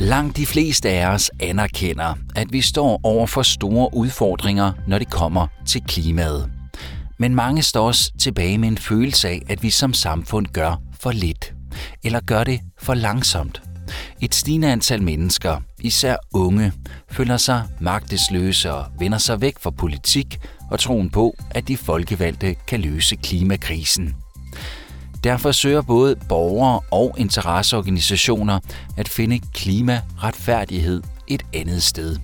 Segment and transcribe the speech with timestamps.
[0.00, 5.10] Langt de fleste af os anerkender, at vi står over for store udfordringer, når det
[5.10, 6.50] kommer til klimaet.
[7.18, 11.10] Men mange står også tilbage med en følelse af, at vi som samfund gør for
[11.10, 11.54] lidt,
[12.04, 13.62] eller gør det for langsomt.
[14.20, 16.72] Et stigende antal mennesker, især unge,
[17.10, 20.40] føler sig magtesløse og vender sig væk fra politik
[20.70, 24.16] og troen på, at de folkevalgte kan løse klimakrisen.
[25.24, 28.60] Derfor søger både borgere og interesseorganisationer
[28.98, 32.16] at finde klimaretfærdighed et andet sted.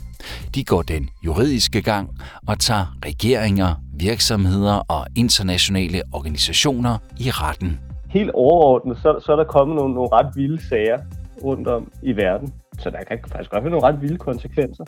[0.55, 2.11] De går den juridiske gang
[2.49, 7.81] og tager regeringer, virksomheder og internationale organisationer i retten.
[8.11, 10.99] Helt overordnet, så, så er der kommet nogle, nogle ret vilde sager
[11.45, 12.53] rundt om i verden.
[12.79, 14.85] Så der kan faktisk godt være nogle ret vilde konsekvenser.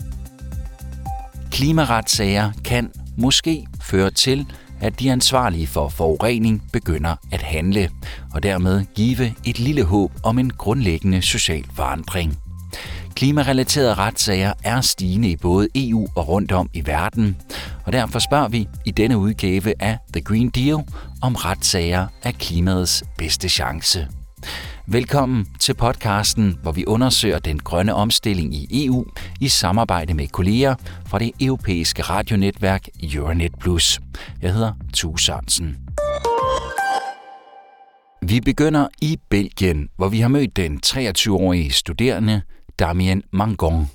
[1.50, 4.46] Klimaretssager kan måske føre til,
[4.80, 7.90] at de ansvarlige for forurening begynder at handle,
[8.34, 12.38] og dermed give et lille håb om en grundlæggende social forandring.
[13.14, 17.36] Klimarelaterede retssager er stigende i både EU og rundt om i verden,
[17.84, 20.84] og derfor spørger vi i denne udgave af The Green Deal
[21.22, 24.17] om retssager er klimaets bedste chance.
[24.90, 29.04] Velkommen til podcasten, hvor vi undersøger den grønne omstilling i EU
[29.40, 30.74] i samarbejde med kolleger
[31.06, 34.00] fra det europæiske radionetværk Euronet Plus.
[34.42, 35.76] Jeg hedder Tue Sørensen.
[38.22, 42.42] Vi begynder i Belgien, hvor vi har mødt den 23-årige studerende
[42.78, 43.90] Damien Mangon.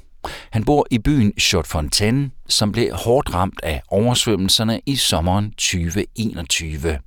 [0.51, 6.99] Han bor i byen Chotfontaine, som blev hårdt ramt af oversvømmelserne i sommeren 2021.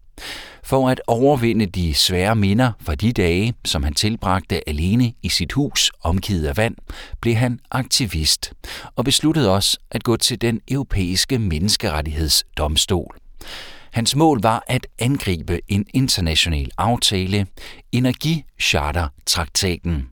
[0.64, 5.53] For at overvinde de svære minder fra de dage, som han tilbragte alene i sit
[5.53, 6.77] hus omgivet af vand,
[7.20, 8.53] blev han aktivist
[8.97, 13.17] og besluttede også at gå til den europæiske menneskerettighedsdomstol.
[13.92, 17.47] Hans mål var at angribe en international aftale,
[17.92, 20.08] Energicharter-traktaten.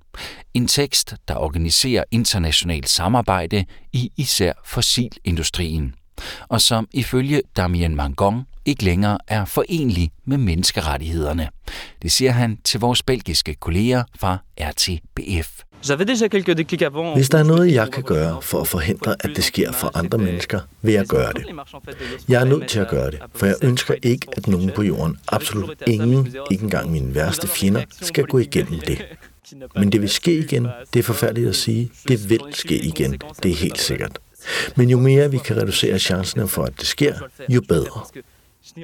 [0.55, 5.95] En tekst, der organiserer internationalt samarbejde i især fossilindustrien,
[6.49, 11.49] og som ifølge Damien Mangon ikke længere er forenlig med menneskerettighederne.
[12.03, 15.61] Det siger han til vores belgiske kolleger fra RTBF.
[17.15, 20.19] Hvis der er noget, jeg kan gøre for at forhindre, at det sker for andre
[20.19, 21.47] mennesker, vil jeg gøre det.
[22.29, 25.19] Jeg er nødt til at gøre det, for jeg ønsker ikke, at nogen på jorden,
[25.29, 29.05] absolut ingen, ikke engang mine værste fjender, skal gå igennem det.
[29.77, 33.51] Men det vil ske igen, det er forfærdeligt at sige, det vil ske igen, det
[33.51, 34.19] er helt sikkert.
[34.77, 37.15] Men jo mere vi kan reducere chancerne for, at det sker,
[37.49, 38.05] jo bedre.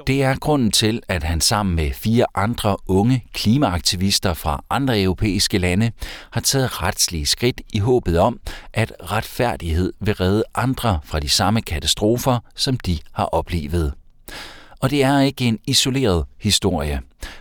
[0.07, 5.59] Det er grunden til, at han sammen med fire andre unge klimaaktivister fra andre europæiske
[5.59, 5.93] lande
[6.31, 8.41] har taget retslige skridt i håbet om,
[8.73, 13.95] at retfærdighed vil redde andre fra de samme katastrofer, som de har oplevet.
[14.81, 17.01] Og det er ikke en isoleret historie.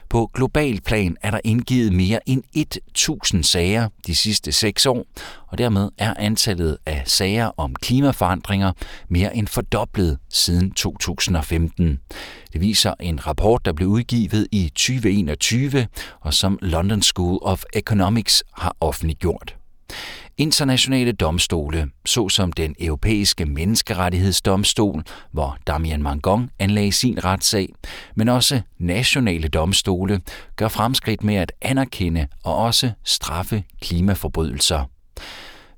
[0.10, 5.06] På global plan er der indgivet mere end 1000 sager de sidste seks år,
[5.48, 8.72] og dermed er antallet af sager om klimaforandringer
[9.10, 12.00] mere end fordoblet siden 2015.
[12.54, 15.88] Det viser en rapport, der blev udgivet i 2021,
[16.22, 19.59] og som London School of Economics har offentliggjort.
[20.38, 27.70] Internationale domstole, såsom den europæiske menneskerettighedsdomstol, hvor Damien Mangon anlagde sin retssag,
[28.16, 30.22] men også nationale domstole,
[30.56, 34.86] gør fremskridt med at anerkende og også straffe klimaforbrydelser.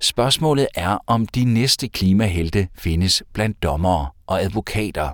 [0.02, 5.10] Spørgsmålet er, om de næste klimahelte findes blandt dommere og advokater.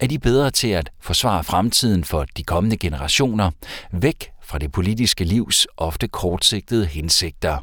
[0.00, 3.50] Er de bedre til at forsvare fremtiden for de kommende generationer,
[3.92, 7.58] væk fra det politiske livs ofte kortsigtede hensigter?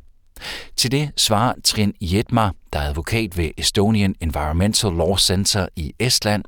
[0.76, 6.44] Til det svarer Trin Jetma, der er advokat ved Estonian Environmental Law Center i Estland,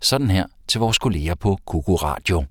[0.00, 2.44] sådan her til vores kolleger på Kuku Radio.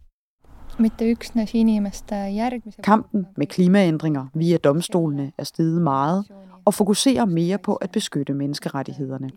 [2.84, 6.26] Kampen med klimaændringer via domstolene er steget meget
[6.66, 9.30] og fokuserer mere på at beskytte menneskerettighederne.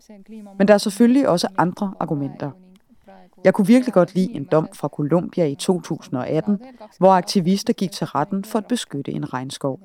[0.57, 2.51] Men der er selvfølgelig også andre argumenter.
[3.43, 6.59] Jeg kunne virkelig godt lide en dom fra Colombia i 2018,
[6.97, 9.79] hvor aktivister gik til retten for at beskytte en regnskov.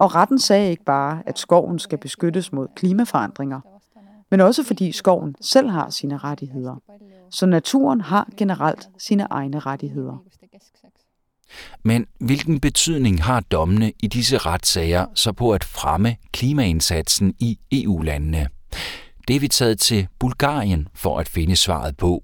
[0.00, 3.60] Og retten sagde ikke bare, at skoven skal beskyttes mod klimaforandringer,
[4.30, 6.76] men også fordi skoven selv har sine rettigheder.
[7.30, 10.24] Så naturen har generelt sine egne rettigheder.
[11.82, 18.48] Men hvilken betydning har dommene i disse retssager så på at fremme klimaindsatsen i EU-landene?
[19.28, 22.22] Det er vi taget til Bulgarien for at finde svaret på.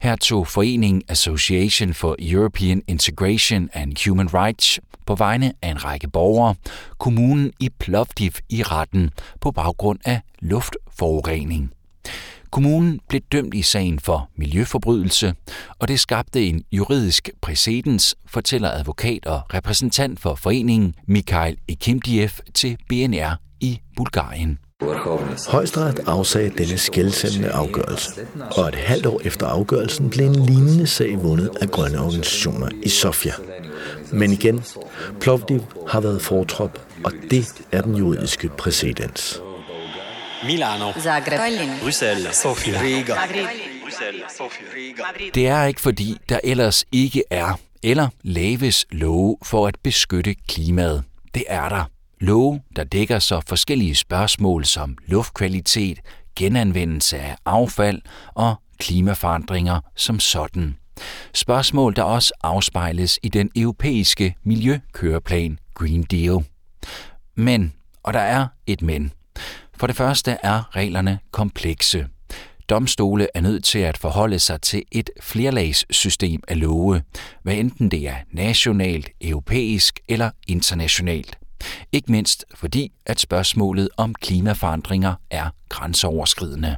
[0.00, 6.08] Her tog foreningen Association for European Integration and Human Rights på vegne af en række
[6.10, 6.54] borgere
[6.98, 9.10] kommunen i Plovdiv i retten
[9.40, 11.72] på baggrund af luftforurening.
[12.50, 15.34] Kommunen blev dømt i sagen for miljøforbrydelse,
[15.78, 22.76] og det skabte en juridisk præcedens, fortæller advokat og repræsentant for foreningen Mikhail Ekimdiev til
[22.88, 24.58] BNR i Bulgarien.
[25.48, 28.10] Højesteret afsagde denne skældsættende afgørelse,
[28.50, 32.88] og et halvt år efter afgørelsen blev en lignende sag vundet af grønne organisationer i
[32.88, 33.32] Sofia.
[34.12, 34.64] Men igen,
[35.20, 39.40] Plovdiv har været fortrop, og det er den juridiske præcedens.
[40.44, 41.40] Milano, Zagreb,
[41.82, 43.14] Bruxelles, Sofia, Riga.
[45.34, 51.04] Det er ikke fordi, der ellers ikke er eller laves love for at beskytte klimaet.
[51.34, 51.84] Det er der.
[52.20, 56.00] Love, der dækker så forskellige spørgsmål som luftkvalitet,
[56.36, 58.02] genanvendelse af affald
[58.34, 60.76] og klimaforandringer som sådan.
[61.34, 66.44] Spørgsmål, der også afspejles i den europæiske miljøkøreplan Green Deal.
[67.34, 67.72] Men,
[68.02, 69.12] og der er et men.
[69.76, 72.06] For det første er reglerne komplekse.
[72.68, 77.02] Domstole er nødt til at forholde sig til et flerlagssystem af love,
[77.42, 81.38] hvad enten det er nationalt, europæisk eller internationalt.
[81.92, 86.76] Ikke mindst fordi, at spørgsmålet om klimaforandringer er grænseoverskridende.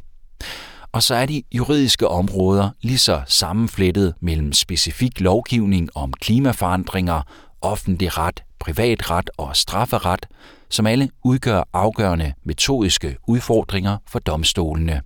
[0.92, 7.22] Og så er de juridiske områder lige så sammenflettet mellem specifik lovgivning om klimaforandringer,
[7.60, 10.26] offentlig ret, privatret og strafferet,
[10.70, 15.02] som alle udgør afgørende metodiske udfordringer for domstolene.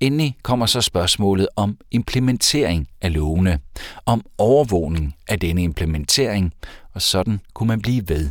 [0.00, 3.58] Endelig kommer så spørgsmålet om implementering af lovene,
[4.06, 6.52] om overvågning af denne implementering,
[6.94, 8.30] og sådan kunne man blive ved.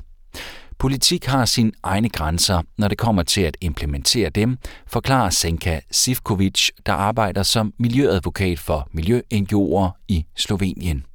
[0.80, 4.58] Politik har sine egne grænser, når det kommer til at implementere dem,
[4.88, 11.06] forklarer Senka Sivkovic, der arbejder som miljøadvokat for miljø-NGO'er i Slovenien.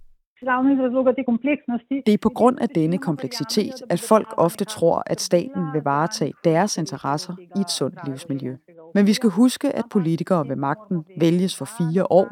[2.06, 6.32] Det er på grund af denne kompleksitet, at folk ofte tror, at staten vil varetage
[6.44, 8.56] deres interesser i et sundt livsmiljø.
[8.94, 12.28] Men vi skal huske, at politikere ved magten vælges for fire år,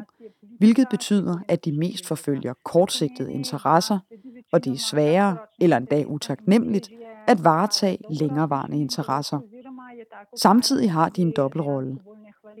[0.59, 3.99] hvilket betyder, at de mest forfølger kortsigtede interesser,
[4.51, 6.89] og det er sværere eller endda utaknemmeligt
[7.27, 9.39] at varetage længerevarende interesser.
[10.41, 11.97] Samtidig har de en dobbeltrolle.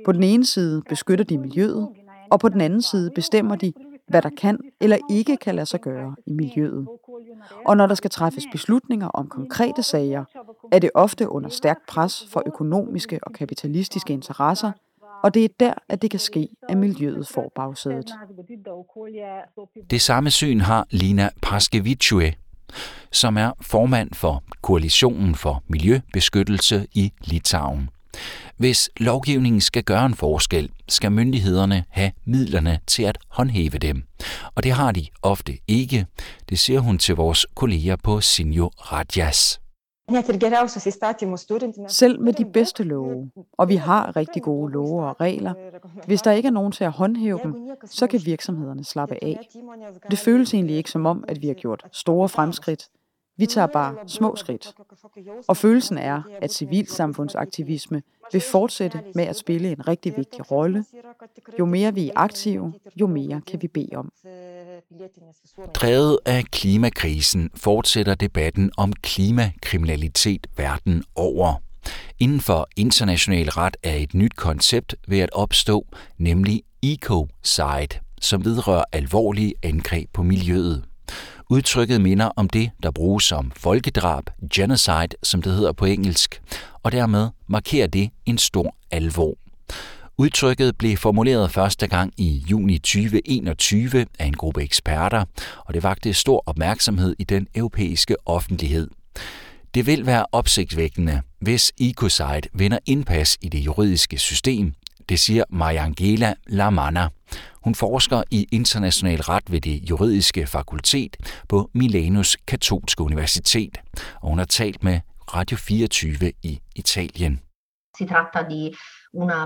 [0.05, 1.87] På den ene side beskytter de miljøet,
[2.31, 3.73] og på den anden side bestemmer de,
[4.07, 6.87] hvad der kan eller ikke kan lade sig gøre i miljøet.
[7.65, 10.23] Og når der skal træffes beslutninger om konkrete sager,
[10.71, 14.71] er det ofte under stærkt pres for økonomiske og kapitalistiske interesser,
[15.23, 18.11] og det er der, at det kan ske, at miljøet får bagsædet.
[19.89, 22.33] Det samme syn har Lina Paskevicue,
[23.11, 27.89] som er formand for Koalitionen for Miljøbeskyttelse i Litauen.
[28.57, 34.03] Hvis lovgivningen skal gøre en forskel, skal myndighederne have midlerne til at håndhæve dem.
[34.55, 36.05] Og det har de ofte ikke.
[36.49, 39.60] Det siger hun til vores kolleger på Sinjo Radjas.
[41.87, 45.53] Selv med de bedste love, og vi har rigtig gode love og regler,
[46.05, 47.55] hvis der ikke er nogen til at håndhæve dem,
[47.85, 49.49] så kan virksomhederne slappe af.
[50.11, 52.89] Det føles egentlig ikke som om, at vi har gjort store fremskridt,
[53.37, 54.75] vi tager bare små skridt.
[55.47, 60.85] Og følelsen er, at civilsamfundsaktivisme vil fortsætte med at spille en rigtig vigtig rolle.
[61.59, 64.11] Jo mere vi er aktive, jo mere kan vi bede om.
[65.73, 71.55] Drevet af klimakrisen fortsætter debatten om klimakriminalitet verden over.
[72.19, 78.83] Inden for international ret er et nyt koncept ved at opstå, nemlig ecocide, som vedrører
[78.91, 80.83] alvorlige angreb på miljøet.
[81.49, 84.23] Udtrykket minder om det, der bruges som folkedrab,
[84.53, 86.41] genocide, som det hedder på engelsk,
[86.83, 89.35] og dermed markerer det en stor alvor.
[90.21, 95.25] Udtrykket blev formuleret første gang i juni 2021 af en gruppe eksperter,
[95.65, 98.89] og det vagte stor opmærksomhed i den europæiske offentlighed.
[99.73, 104.73] Det vil være opsigtsvækkende, hvis Ecosite vinder indpas i det juridiske system,
[105.09, 107.07] det siger Mariangela Lamana.
[107.63, 111.17] Hun forsker i international ret ved det juridiske fakultet
[111.49, 113.77] på Milanos Katolske Universitet,
[114.21, 114.99] og hun har talt med
[115.35, 117.39] Radio 24 i Italien.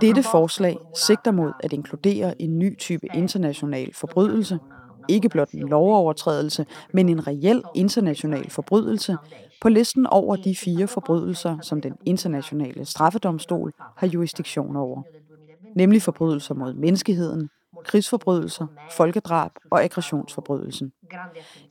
[0.02, 4.60] Dette forslag sigter mod at inkludere en ny type international forbrydelse,
[5.08, 9.18] ikke blot en lovovertrædelse, men en reel international forbrydelse,
[9.62, 15.04] på listen over de fire forbrydelser, som den internationale straffedomstol har jurisdiktion over.
[15.76, 17.50] nemlig forbrydelser mod menneskeheden,
[17.86, 20.92] krigsforbrydelser, folkedrab og aggressionsforbrydelsen.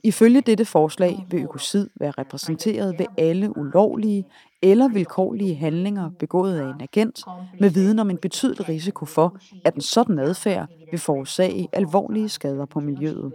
[0.03, 4.25] Ifølge dette forslag vil økocid være repræsenteret ved alle ulovlige
[4.63, 7.21] eller vilkårlige handlinger begået af en agent
[7.61, 12.67] med viden om en betydelig risiko for, at en sådan adfærd vil forårsage alvorlige skader
[12.67, 13.33] på miljøet.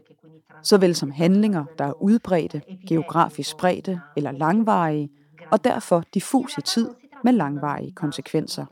[0.63, 5.09] Såvel som handlinger, der er udbredte, geografisk spredte eller langvarige,
[5.51, 6.89] og derfor diffus i tid
[7.23, 8.65] med langvarige konsekvenser.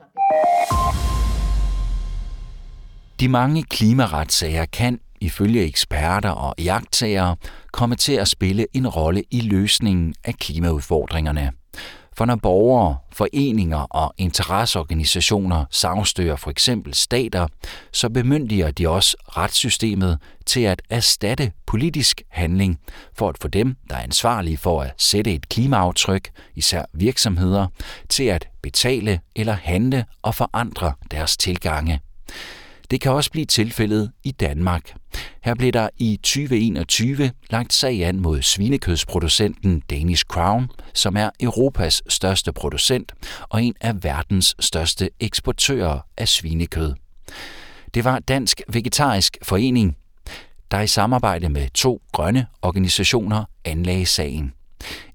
[3.20, 7.36] De mange klimaretssager kan, ifølge eksperter og jagttagere,
[7.72, 11.52] komme til at spille en rolle i løsningen af klimaudfordringerne.
[12.16, 17.46] For når borgere, foreninger og interesseorganisationer sagstøger for eksempel stater,
[17.92, 22.78] så bemyndiger de også retssystemet til at erstatte politisk handling
[23.14, 27.66] for at få dem, der er ansvarlige for at sætte et klimaaftryk, især virksomheder,
[28.08, 32.00] til at betale eller handle og forandre deres tilgange.
[32.90, 34.94] Det kan også blive tilfældet i Danmark.
[35.44, 42.02] Her blev der i 2021 lagt sag an mod svinekødsproducenten Danish Crown, som er Europas
[42.08, 43.12] største producent
[43.48, 46.94] og en af verdens største eksportører af svinekød.
[47.94, 49.96] Det var Dansk Vegetarisk Forening,
[50.70, 54.52] der i samarbejde med to grønne organisationer anlagde sagen.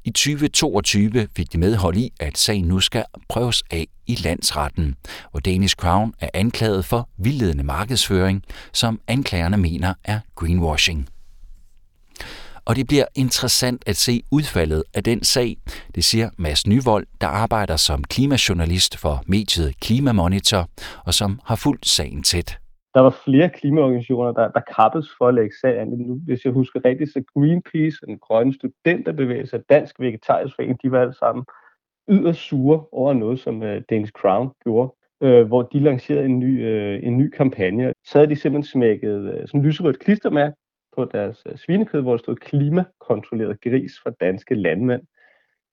[0.03, 4.95] I 2022 fik de medhold i, at sagen nu skal prøves af i landsretten,
[5.31, 8.43] hvor Danish Crown er anklaget for vildledende markedsføring,
[8.73, 11.07] som anklagerne mener er greenwashing.
[12.65, 15.57] Og det bliver interessant at se udfaldet af den sag,
[15.95, 20.69] det siger Mads Nyvold, der arbejder som klimajournalist for mediet Klimamonitor,
[21.05, 22.57] og som har fulgt sagen tæt
[22.93, 25.87] der var flere klimaorganisationer, der, der kappes for at lægge sag an.
[25.87, 30.91] Nu, hvis jeg husker rigtigt, så Greenpeace, den grønne studenterbevægelse og Dansk Vegetarisk Forening, de
[30.91, 31.45] var alle sammen
[32.09, 36.65] yderst sure over noget, som uh, Danish Crown gjorde, øh, hvor de lancerede en ny,
[36.65, 37.93] øh, en ny kampagne.
[38.05, 40.55] Så havde de simpelthen smækket øh, sådan en lyserødt klistermærke
[40.95, 45.01] på deres øh, svinekød, hvor der stod klimakontrolleret gris fra danske landmænd.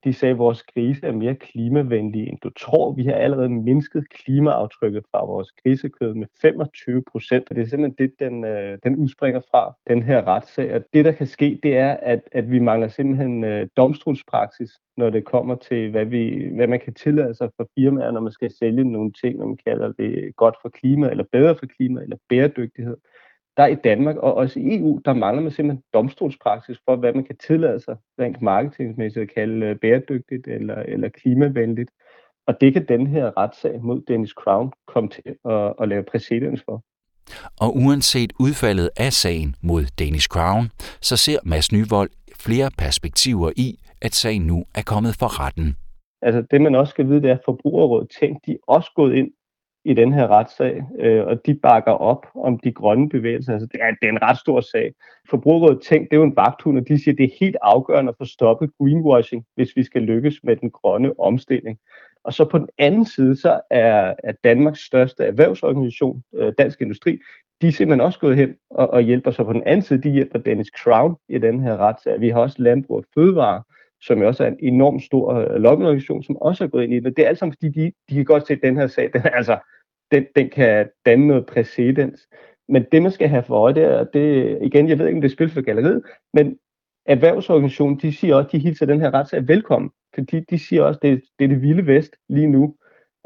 [0.04, 2.92] De sagde, at vores grise er mere klimavenlige, end du tror.
[2.92, 7.50] Vi har allerede mindsket klimaaftrykket fra vores grisekød med 25 procent.
[7.50, 10.74] Og det er simpelthen det, den, øh, den udspringer fra, den her retssag.
[10.74, 15.10] Og det, der kan ske, det er, at, at vi mangler simpelthen øh, domstolspraksis, når
[15.10, 18.50] det kommer til, hvad, vi, hvad man kan tillade sig for firmaer, når man skal
[18.58, 22.16] sælge nogle ting, når man kalder det godt for klima, eller bedre for klima, eller
[22.28, 22.96] bæredygtighed
[23.56, 27.24] der i Danmark og også i EU, der mangler man simpelthen domstolspraksis for, hvad man
[27.24, 31.90] kan tillade sig rent marketingsmæssigt at kalde øh, bæredygtigt eller, eller klimavenligt.
[32.46, 36.62] Og det kan den her retssag mod Dennis Crown komme til at, at lave præcedens
[36.64, 36.84] for.
[37.60, 40.64] Og uanset udfaldet af sagen mod Danish Crown,
[41.00, 42.10] så ser Mads Nyvold
[42.44, 45.76] flere perspektiver i, at sagen nu er kommet for retten.
[46.22, 49.14] Altså det man også skal vide, det er, at Forbrugerrådet Tænk, de er også gået
[49.14, 49.30] ind
[49.84, 53.52] i den her retssag, øh, og de bakker op om de grønne bevægelser.
[53.52, 54.92] Altså, det, er, det er en ret stor sag.
[55.30, 58.10] Forbrugerrådet Tænk, det er jo en vagthund, og de siger, at det er helt afgørende
[58.10, 61.78] at få stoppet greenwashing, hvis vi skal lykkes med den grønne omstilling.
[62.24, 67.18] Og så på den anden side, så er, er Danmarks største erhvervsorganisation, øh, Dansk Industri,
[67.60, 70.02] de er simpelthen også gået hen og, og hjælper sig på den anden side.
[70.02, 72.20] De hjælper Dennis Crown i den her retssag.
[72.20, 73.62] Vi har også Landbrug og Fødevare,
[74.02, 77.00] som jo også er en enormt stor øh, lobbyorganisation, som også er gået ind i
[77.00, 77.16] det.
[77.16, 79.22] Det er alt sammen, fordi de, de kan godt se, at den her sag, den,
[79.24, 79.58] altså,
[80.10, 82.28] den, den kan danne noget præcedens.
[82.68, 85.20] Men det, man skal have for øje, det er, det, igen, jeg ved ikke, om
[85.20, 86.02] det er spil for galleriet,
[86.34, 86.58] men
[87.06, 91.22] erhvervsorganisationen, de siger også, de hilser den her retssag velkommen, fordi de siger også, det,
[91.38, 92.74] det er det vilde vest lige nu,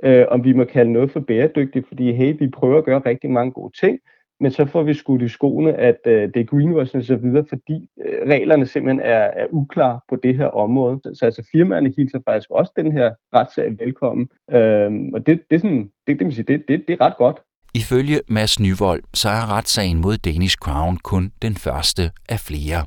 [0.05, 3.31] øh, om vi må kalde noget for bæredygtigt, fordi hey, vi prøver at gøre rigtig
[3.31, 3.99] mange gode ting,
[4.41, 7.45] men så får vi skudt i skoene, at øh, det er greenwashing og så videre,
[7.49, 11.01] fordi øh, reglerne simpelthen er, er uklare på det her område.
[11.05, 14.29] Så, så altså firmaerne hilser faktisk også den her retssag velkommen.
[14.51, 17.41] Øhm, og det, det, er sådan, det, det, det, det, det er ret godt.
[17.75, 22.87] Ifølge Mads Nyvold, så er retssagen mod Danish Crown kun den første af flere.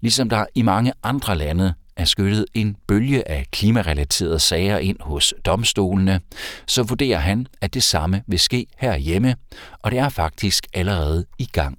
[0.00, 5.34] Ligesom der i mange andre lande er skyllet en bølge af klimarelaterede sager ind hos
[5.46, 6.20] domstolene,
[6.66, 9.34] så vurderer han, at det samme vil ske herhjemme,
[9.82, 11.78] og det er faktisk allerede i gang.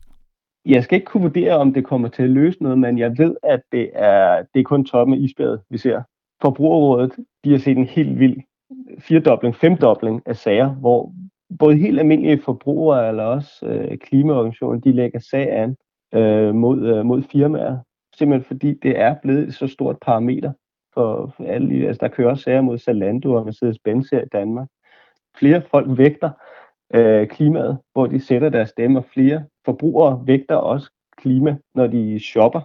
[0.65, 3.35] Jeg skal ikke kunne vurdere, om det kommer til at løse noget, men jeg ved,
[3.43, 6.01] at det er, det er kun toppen af isbjerget, vi ser.
[6.41, 7.11] Forbrugerrådet
[7.43, 8.37] de har set en helt vild
[8.99, 11.13] firedobling, femdobling af sager, hvor
[11.59, 15.75] både helt almindelige forbrugere eller også øh, klimaorganisationer, de lægger sag an
[16.13, 17.77] øh, mod, øh, mod firmaer,
[18.15, 20.51] simpelthen fordi det er blevet et så stort parameter
[20.93, 21.87] for, for alle.
[21.87, 24.67] Altså, der kører sager mod Zalando og Mercedes-Benz her i Danmark.
[25.37, 26.29] Flere folk vægter
[26.93, 32.61] øh, klimaet, hvor de sætter deres stemme, flere forbrugere vægter også klima, når de shopper.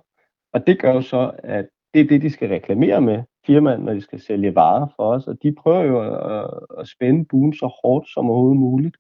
[0.53, 3.93] Og det gør jo så, at det er det, de skal reklamere med, firmaen, når
[3.95, 5.27] de skal sælge varer for os.
[5.27, 8.97] Og de prøver jo at, at spænde buen så hårdt som overhovedet muligt.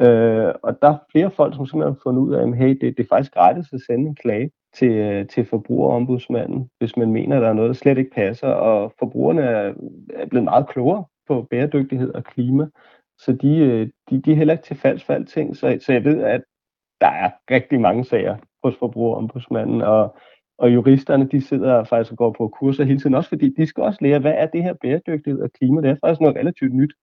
[0.00, 2.96] Øh, og der er flere folk, som simpelthen har fundet ud af, at hey, det,
[2.96, 7.36] det er faktisk gratis at sende en klage til, øh, til forbrugerombudsmanden, hvis man mener,
[7.36, 8.48] at der er noget, der slet ikke passer.
[8.48, 9.74] Og forbrugerne er,
[10.14, 12.66] er blevet meget klogere på bæredygtighed og klima,
[13.18, 15.56] så de, øh, de, de er heller ikke til falsk for alting.
[15.56, 16.42] Så, så jeg ved, at
[17.00, 20.16] der er rigtig mange sager hos forbrugerombudsmanden, og,
[20.58, 23.82] og juristerne, de sidder faktisk og går på kurser hele tiden, også fordi de skal
[23.82, 25.80] også lære, hvad er det her bæredygtighed og klima?
[25.80, 26.94] Det er faktisk noget relativt nyt,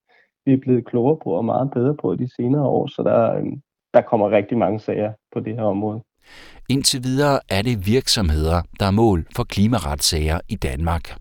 [0.46, 3.46] vi er blevet klogere på og meget bedre på de senere år, så der, øh,
[3.94, 6.02] der kommer rigtig mange sager på det her område.
[6.70, 11.18] Indtil videre er det virksomheder, der er mål for klimaretssager i Danmark.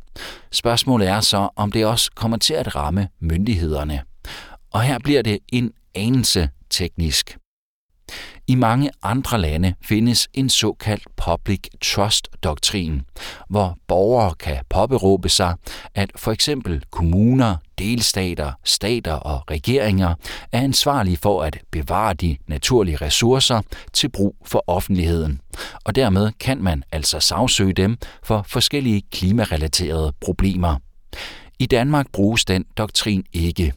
[0.50, 4.02] Spørgsmålet er så, om det også kommer til at ramme myndighederne.
[4.73, 7.38] Og her bliver det en anelse teknisk.
[8.47, 13.02] I mange andre lande findes en såkaldt public trust-doktrin,
[13.49, 15.54] hvor borgere kan påberåbe sig,
[15.95, 20.14] at for eksempel kommuner, delstater, stater og regeringer
[20.52, 23.61] er ansvarlige for at bevare de naturlige ressourcer
[23.92, 25.40] til brug for offentligheden.
[25.85, 30.76] Og dermed kan man altså sagsøge dem for forskellige klimarelaterede problemer.
[31.59, 33.73] I Danmark bruges den doktrin ikke.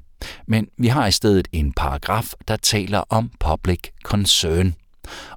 [0.48, 4.76] Men vi har i stedet en paragraf, der taler om public concern.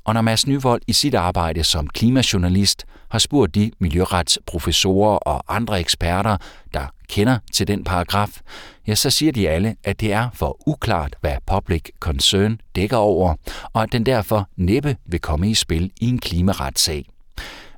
[0.04, 5.80] Og når Mads Nyvold i sit arbejde som klimajournalist har spurgt de miljøretsprofessorer og andre
[5.80, 6.36] eksperter,
[6.74, 8.40] der kender til den paragraf,
[8.86, 13.34] ja, så siger de alle, at det er for uklart, hvad public concern dækker over,
[13.72, 17.04] og at den derfor næppe vil komme i spil i en klimaretssag.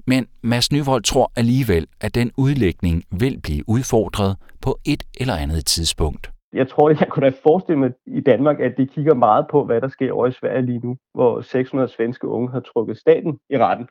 [0.06, 5.66] Men Mads Nyvold tror alligevel, at den udlægning vil blive udfordret på et eller andet
[5.66, 9.64] tidspunkt jeg tror, jeg kunne da forestille mig i Danmark, at de kigger meget på,
[9.64, 13.38] hvad der sker over i Sverige lige nu, hvor 600 svenske unge har trukket staten
[13.50, 13.88] i retten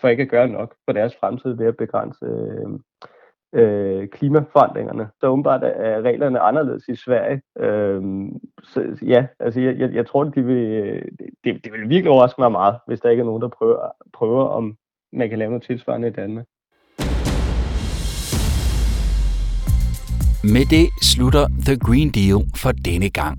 [0.00, 2.78] for ikke at gøre nok for deres fremtid ved at begrænse øh,
[3.52, 5.08] øh, klimaforandringerne.
[5.20, 7.42] Så åbenbart er reglerne anderledes i Sverige.
[7.58, 8.02] Øh,
[8.62, 11.02] så ja, altså jeg, jeg, jeg tror, de vil,
[11.44, 14.44] det, det vil virkelig overraske mig meget, hvis der ikke er nogen, der prøver, prøver
[14.44, 14.76] om
[15.12, 16.46] man kan lave noget tilsvarende i Danmark.
[20.42, 23.38] Med det slutter The Green Deal for denne gang.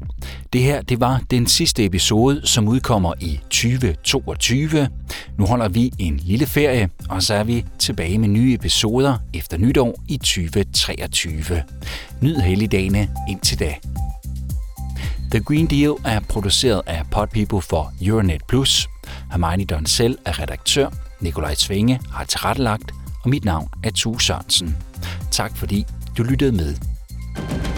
[0.53, 4.87] Det her det var den sidste episode, som udkommer i 2022.
[5.37, 9.57] Nu holder vi en lille ferie, og så er vi tilbage med nye episoder efter
[9.57, 11.63] nytår i 2023.
[12.21, 13.75] Nyd helligdagene indtil da.
[15.31, 18.87] The Green Deal er produceret af Podpeople for Euronet Plus.
[19.31, 20.89] Hermione Donsel er redaktør,
[21.19, 22.91] Nikolaj Svinge har tilrettelagt,
[23.23, 24.77] og mit navn er Tue Sørensen.
[25.31, 25.85] Tak fordi
[26.17, 26.90] du lyttede med.
[27.49, 27.70] you